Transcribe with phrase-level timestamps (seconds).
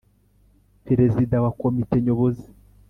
[0.85, 2.47] perezida wa komite nyobozi